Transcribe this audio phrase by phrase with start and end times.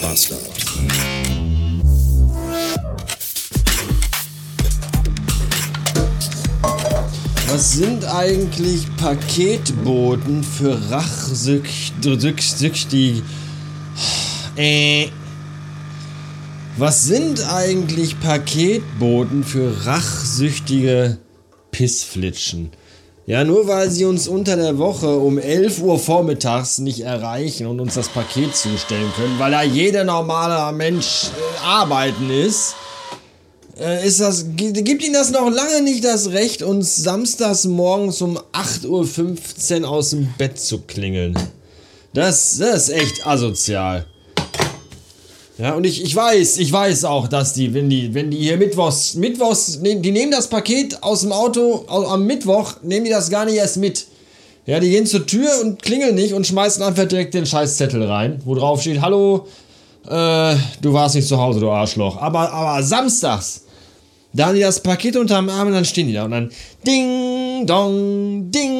[0.00, 0.40] Bastard.
[7.48, 13.22] Was sind eigentlich Paketboten für rachsüchtige...
[14.56, 15.08] Äh.
[16.76, 21.18] Was sind eigentlich Paketboten für rachsüchtige
[21.72, 22.70] Pissflitschen?
[23.30, 27.78] Ja, nur weil sie uns unter der Woche um 11 Uhr vormittags nicht erreichen und
[27.78, 32.74] uns das Paket zustellen können, weil da jeder normale Mensch äh, arbeiten ist,
[33.78, 38.36] äh, ist das, gibt ihnen das noch lange nicht das Recht, uns samstags morgens um
[38.36, 41.38] 8.15 Uhr aus dem Bett zu klingeln.
[42.12, 44.06] Das, das ist echt asozial.
[45.60, 48.56] Ja, und ich, ich weiß, ich weiß auch, dass die, wenn die, wenn die hier
[48.56, 53.28] Mittwochs, Mittwochs, ne, die nehmen das Paket aus dem Auto am Mittwoch, nehmen die das
[53.28, 54.06] gar nicht erst mit.
[54.64, 58.40] Ja, die gehen zur Tür und klingeln nicht und schmeißen einfach direkt den Scheißzettel rein,
[58.46, 59.48] wo drauf steht, hallo,
[60.06, 62.16] äh, du warst nicht zu Hause, du Arschloch.
[62.16, 63.64] Aber, aber samstags,
[64.32, 66.50] da haben die das Paket unterm Arm und dann stehen die da und dann
[66.86, 68.79] Ding Dong, Ding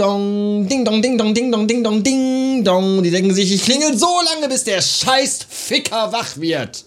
[0.00, 3.02] Dong, Ding Dong, Ding Dong, Ding Dong, Ding Dong, Ding Dong.
[3.02, 6.84] Die denken sich, ich klingel so lange, bis der scheiß Ficker wach wird.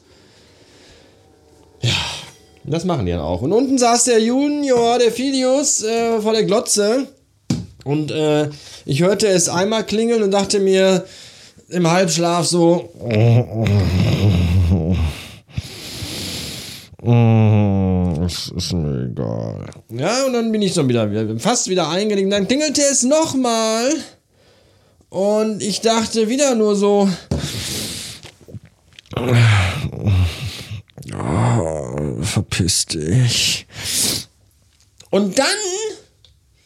[1.82, 1.92] Ja,
[2.64, 3.42] das machen die dann auch.
[3.42, 7.08] Und unten saß der Junior, der Filius, äh, vor der Glotze.
[7.84, 8.50] Und äh,
[8.86, 11.06] ich hörte es einmal klingeln und dachte mir
[11.70, 12.90] im Halbschlaf so.
[18.26, 19.66] Es ist mir egal.
[19.90, 22.32] Ja, und dann bin ich so wieder, fast wieder eingelegt.
[22.32, 23.92] Dann klingelte es nochmal.
[25.10, 27.10] Und ich dachte wieder nur so.
[31.16, 33.68] Oh, verpiss dich.
[35.10, 35.46] Und dann,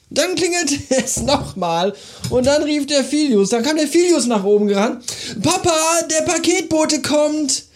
[0.10, 1.94] dann klingelte es nochmal
[2.30, 5.04] und dann rief der Filius, dann kam der Filius nach oben gerannt.
[5.42, 5.76] Papa,
[6.10, 7.67] der Paketbote kommt.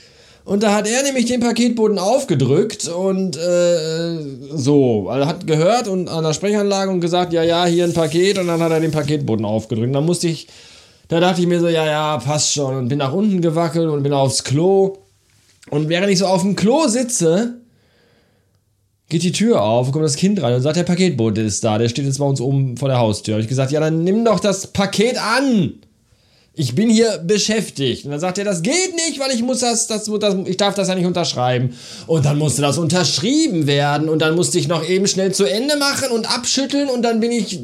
[0.44, 4.18] Und da hat er nämlich den Paketboten aufgedrückt und äh,
[4.54, 8.40] so, also hat gehört und an der Sprechanlage und gesagt, ja, ja, hier ein Paket
[8.40, 9.88] und dann hat er den Paketboten aufgedrückt.
[9.88, 10.48] Und dann musste ich,
[11.10, 14.02] da dachte ich mir so, ja, ja, passt schon und bin nach unten gewackelt und
[14.02, 14.98] bin aufs Klo.
[15.70, 17.62] Und während ich so auf dem Klo sitze,
[19.10, 21.90] geht die Tür auf kommt das Kind rein und sagt, der Paketbote ist da, der
[21.90, 23.36] steht jetzt bei uns oben vor der Haustür.
[23.36, 25.74] Und ich gesagt, ja, dann nimm doch das Paket an
[26.54, 28.06] ich bin hier beschäftigt.
[28.06, 30.76] Und dann sagt er, das geht nicht, weil ich muss das, das, das, ich darf
[30.76, 31.78] das ja nicht unterschreiben.
[32.08, 35.78] Und dann musste das unterschrieben werden und dann musste ich noch eben schnell zu Ende
[35.78, 37.60] machen und abschütteln und dann bin ich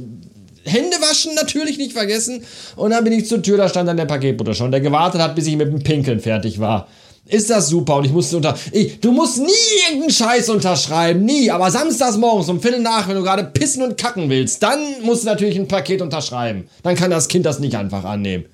[0.64, 2.44] Hände waschen natürlich nicht vergessen
[2.76, 5.34] und dann bin ich zur Tür, da stand dann der Paketbote schon, der gewartet hat,
[5.34, 6.88] bis ich mit dem Pinkeln fertig war.
[7.30, 8.58] Ist das super und ich musste unter.
[8.72, 9.52] Ich, du musst nie
[9.86, 11.52] irgendeinen Scheiß unterschreiben, nie.
[11.52, 15.24] Aber samstags morgens um Viertel nach, wenn du gerade pissen und kacken willst, dann musst
[15.24, 16.70] du natürlich ein Paket unterschreiben.
[16.84, 18.46] Dann kann das Kind das nicht einfach annehmen.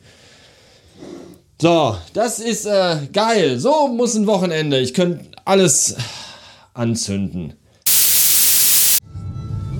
[1.63, 3.57] So, das ist äh, geil.
[3.57, 4.81] So muss ein Wochenende.
[4.81, 5.95] Ich könnte alles
[6.73, 7.53] anzünden.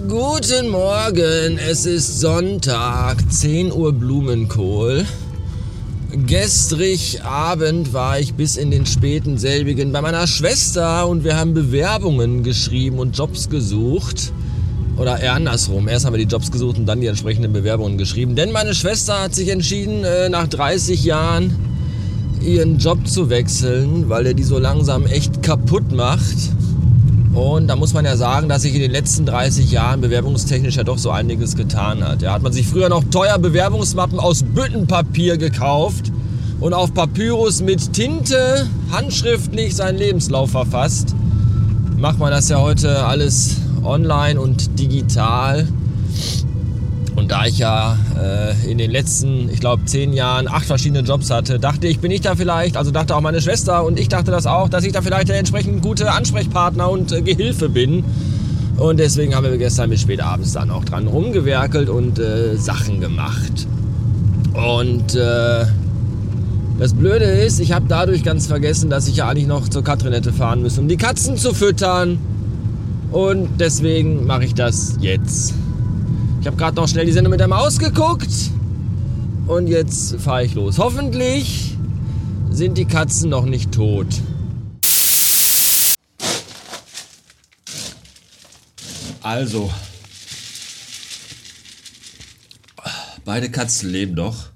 [0.08, 5.06] Guten Morgen, es ist Sonntag, 10 Uhr Blumenkohl.
[6.26, 11.54] Gestrig Abend war ich bis in den späten selbigen bei meiner Schwester und wir haben
[11.54, 14.32] Bewerbungen geschrieben und Jobs gesucht.
[14.96, 15.90] Oder eher andersrum.
[15.90, 18.38] Erst haben wir die Jobs gesucht und dann die entsprechenden Bewerbungen geschrieben.
[18.38, 21.73] Denn meine Schwester hat sich entschieden, äh, nach 30 Jahren
[22.44, 26.38] ihren Job zu wechseln, weil er die so langsam echt kaputt macht.
[27.34, 30.84] Und da muss man ja sagen, dass sich in den letzten 30 Jahren bewerbungstechnisch ja
[30.84, 32.22] doch so einiges getan hat.
[32.22, 36.12] Ja, hat man sich früher noch teuer Bewerbungsmappen aus Büttenpapier gekauft
[36.60, 41.16] und auf Papyrus mit Tinte handschriftlich seinen Lebenslauf verfasst.
[41.98, 45.68] Macht man das ja heute alles online und digital.
[47.24, 51.32] Und da ich ja äh, in den letzten, ich glaube, zehn Jahren acht verschiedene Jobs
[51.32, 54.30] hatte, dachte ich, bin ich da vielleicht, also dachte auch meine Schwester und ich dachte
[54.30, 58.04] das auch, dass ich da vielleicht der entsprechend gute Ansprechpartner und äh, Gehilfe bin.
[58.76, 63.00] Und deswegen haben wir gestern bis spät abends dann auch dran rumgewerkelt und äh, Sachen
[63.00, 63.68] gemacht.
[64.54, 65.66] Und äh,
[66.78, 70.34] das Blöde ist, ich habe dadurch ganz vergessen, dass ich ja eigentlich noch zur Katrinette
[70.34, 72.20] fahren muss, um die Katzen zu füttern.
[73.14, 75.54] Und deswegen mache ich das jetzt.
[76.44, 78.28] Ich habe gerade noch schnell die Sendung mit der Maus geguckt
[79.48, 80.78] und jetzt fahre ich los.
[80.78, 81.78] Hoffentlich
[82.50, 84.08] sind die Katzen noch nicht tot.
[89.22, 89.72] Also,
[93.24, 94.50] beide Katzen leben noch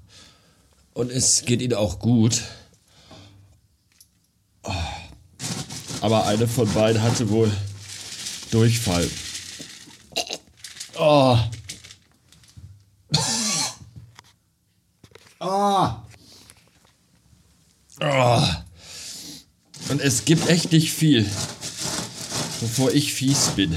[0.92, 2.42] und es geht ihnen auch gut.
[6.02, 7.50] Aber eine von beiden hatte wohl
[8.50, 9.08] Durchfall.
[10.98, 11.38] Oh.
[18.00, 18.42] Oh.
[19.88, 21.28] Und es gibt echt nicht viel,
[22.60, 23.76] bevor ich fies bin.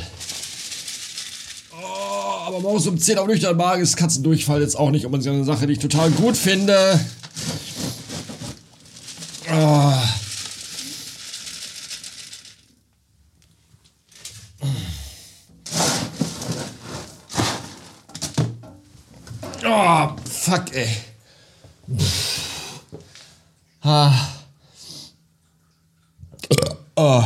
[1.72, 5.44] Oh, aber morgens um 10 auf nüchtern Magen ist Katzendurchfall jetzt auch nicht um eine
[5.46, 7.00] Sache, die ich total gut finde.
[9.52, 9.94] Oh.
[19.64, 21.11] Oh, fuck, ey.
[23.82, 24.14] Ah.
[26.96, 27.24] Oh.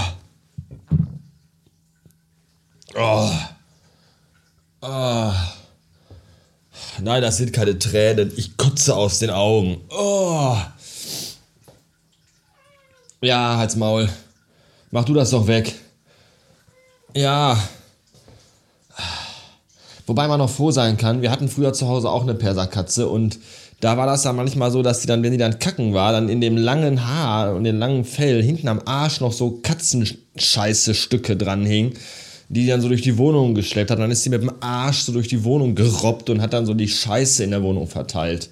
[2.96, 3.32] Oh.
[4.82, 5.34] Oh.
[7.02, 8.32] Nein, das sind keine Tränen.
[8.38, 9.82] Ich kotze aus den Augen.
[9.90, 10.58] Oh.
[13.22, 14.10] Ja, halt's Maul.
[14.92, 15.74] Mach du das doch weg.
[17.14, 17.58] Ja.
[20.08, 23.40] Wobei man noch froh sein kann, wir hatten früher zu Hause auch eine Perserkatze und
[23.82, 26.30] da war das ja manchmal so, dass die dann, wenn die dann kacken war, dann
[26.30, 31.66] in dem langen Haar und dem langen Fell hinten am Arsch noch so Katzenscheiße-Stücke dran
[31.66, 31.94] hingen,
[32.48, 34.00] die die dann so durch die Wohnung geschleppt hat.
[34.00, 36.74] Dann ist sie mit dem Arsch so durch die Wohnung gerobbt und hat dann so
[36.74, 38.50] die Scheiße in der Wohnung verteilt.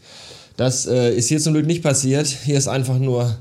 [0.58, 2.28] Das äh, ist hier zum Glück nicht passiert.
[2.28, 3.38] Hier ist einfach nur.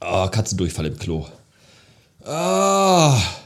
[0.00, 1.26] Oh, Katzendurchfall im Klo.
[2.24, 3.16] Ah.
[3.16, 3.39] Oh.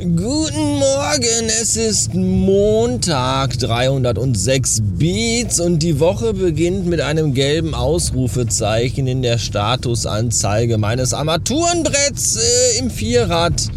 [0.00, 9.06] Guten Morgen, es ist Montag, 306 Beats und die Woche beginnt mit einem gelben Ausrufezeichen
[9.06, 13.68] in der Statusanzeige meines Armaturenbretts äh, im Vierrad.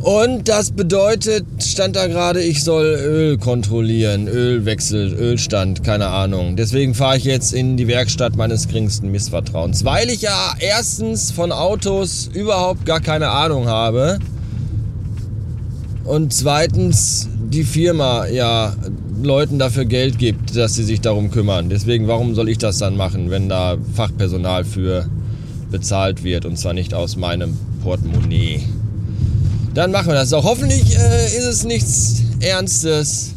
[0.00, 6.54] Und das bedeutet, stand da gerade, ich soll Öl kontrollieren, Ölwechsel, Ölstand, keine Ahnung.
[6.54, 11.50] Deswegen fahre ich jetzt in die Werkstatt meines geringsten Missvertrauens, weil ich ja erstens von
[11.50, 14.20] Autos überhaupt gar keine Ahnung habe
[16.04, 18.74] und zweitens die Firma ja
[19.22, 21.68] Leuten dafür Geld gibt, dass sie sich darum kümmern.
[21.68, 25.06] Deswegen, warum soll ich das dann machen, wenn da Fachpersonal für
[25.70, 28.62] bezahlt wird und zwar nicht aus meinem Portemonnaie?
[29.74, 30.44] Dann machen wir das auch.
[30.44, 33.32] Hoffentlich äh, ist es nichts Ernstes.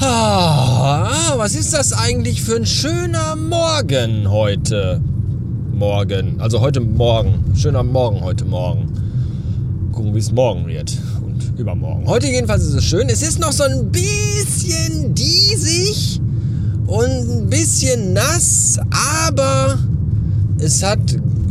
[0.00, 5.00] Ah, was ist das eigentlich für ein schöner Morgen heute?
[5.72, 7.54] Morgen, also heute Morgen.
[7.54, 9.09] Schöner Morgen heute Morgen
[9.92, 12.06] gucken, wie es morgen wird und übermorgen.
[12.06, 13.08] Heute jedenfalls ist es schön.
[13.08, 16.20] Es ist noch so ein bisschen diesig
[16.86, 18.78] und ein bisschen nass,
[19.18, 19.78] aber
[20.58, 20.98] es hat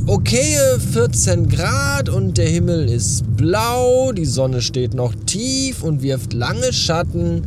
[0.07, 6.33] okaye 14 Grad und der Himmel ist blau, die Sonne steht noch tief und wirft
[6.33, 7.43] lange Schatten.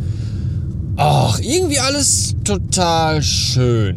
[0.96, 3.96] Ach, irgendwie alles total schön.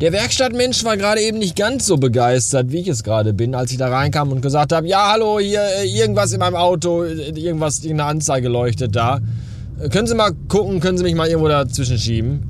[0.00, 3.70] Der Werkstattmensch war gerade eben nicht ganz so begeistert, wie ich es gerade bin, als
[3.70, 7.30] ich da reinkam und gesagt habe, ja, hallo, hier äh, irgendwas in meinem Auto, äh,
[7.30, 9.20] irgendwas, irgendeine Anzeige leuchtet da.
[9.80, 12.42] Äh, können Sie mal gucken, können Sie mich mal irgendwo dazwischen schieben?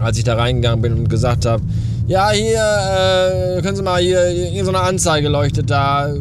[0.00, 1.62] Als ich da reingegangen bin und gesagt habe,
[2.08, 6.12] ja, hier, äh, können Sie mal hier, irgendeine Anzeige leuchtet da.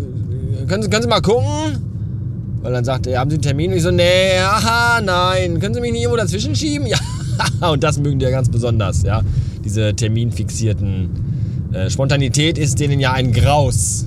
[0.68, 1.80] Können Sie, können Sie mal gucken?
[2.62, 3.72] Weil dann sagte er, haben Sie einen Termin?
[3.72, 5.60] Und ich so, nee, aha, nein.
[5.60, 6.86] Können Sie mich nicht irgendwo dazwischen schieben?
[6.92, 7.00] Ja,
[7.72, 9.22] und das mögen die ja ganz besonders, ja.
[9.64, 14.06] Diese terminfixierten äh, Spontanität ist denen ja ein Graus.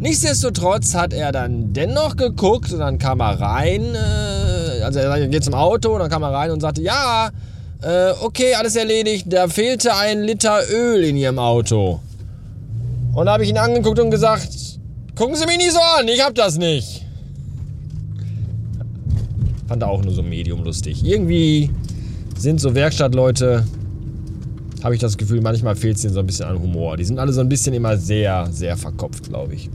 [0.00, 5.44] Nichtsdestotrotz hat er dann dennoch geguckt und dann kam er rein, äh, also er geht
[5.44, 7.30] zum Auto und dann kam er rein und sagte, ja,
[7.82, 12.00] äh, okay, alles erledigt, da fehlte ein Liter Öl in ihrem Auto.
[13.14, 14.48] Und da habe ich ihn angeguckt und gesagt,
[15.14, 17.04] gucken Sie mich nicht so an, ich hab das nicht.
[19.68, 21.04] Fand er auch nur so medium lustig.
[21.04, 21.70] Irgendwie
[22.36, 23.64] sind so Werkstattleute,
[24.82, 26.96] habe ich das Gefühl, manchmal fehlt es ihnen so ein bisschen an Humor.
[26.96, 29.70] Die sind alle so ein bisschen immer sehr, sehr verkopft, glaube ich.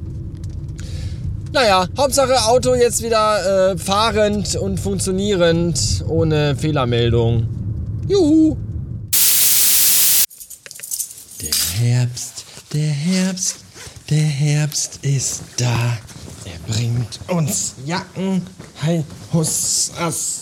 [1.51, 7.47] Naja, Hauptsache Auto jetzt wieder äh, fahrend und funktionierend, ohne Fehlermeldung.
[8.07, 8.55] Juhu!
[11.41, 13.55] Der Herbst, der Herbst,
[14.11, 15.97] der Herbst ist da.
[16.45, 18.43] Er bringt uns Jacken.
[18.75, 20.37] Hey, Hussassa.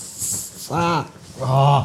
[1.39, 1.83] Oh.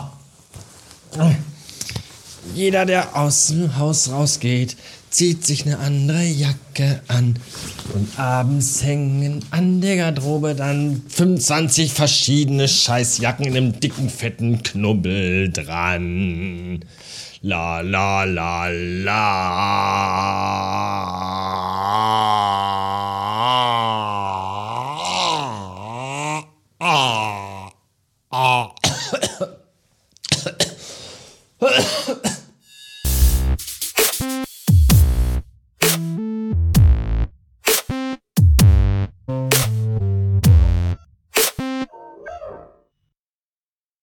[2.55, 4.77] Jeder, der aus dem Haus rausgeht,
[5.11, 7.37] zieht sich eine andere Jacke an.
[7.95, 15.53] Und abends hängen an der Garderobe dann 25 verschiedene Scheißjacken in einem dicken, fetten Knubbel
[15.53, 16.81] dran.
[17.43, 19.73] La la la la.